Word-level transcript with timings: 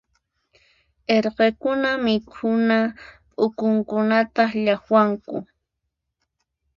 Irqikuna 1.15 1.89
mikhuna 2.05 2.77
p'ukunkuta 3.33 4.43
llaqwanku. 4.63 5.35